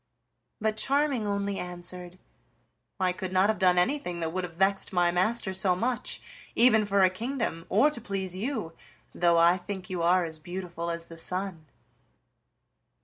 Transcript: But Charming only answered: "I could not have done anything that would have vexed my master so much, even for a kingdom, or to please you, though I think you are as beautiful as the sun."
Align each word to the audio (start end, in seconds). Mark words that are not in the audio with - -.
But 0.59 0.77
Charming 0.77 1.27
only 1.27 1.59
answered: 1.59 2.17
"I 2.99 3.11
could 3.11 3.31
not 3.31 3.49
have 3.49 3.59
done 3.59 3.77
anything 3.77 4.19
that 4.19 4.31
would 4.33 4.43
have 4.43 4.55
vexed 4.55 4.91
my 4.91 5.11
master 5.11 5.53
so 5.53 5.75
much, 5.75 6.19
even 6.55 6.87
for 6.87 7.03
a 7.03 7.09
kingdom, 7.11 7.67
or 7.69 7.91
to 7.91 8.01
please 8.01 8.35
you, 8.35 8.73
though 9.13 9.37
I 9.37 9.57
think 9.57 9.91
you 9.91 10.01
are 10.01 10.25
as 10.25 10.39
beautiful 10.39 10.89
as 10.89 11.05
the 11.05 11.17
sun." 11.17 11.67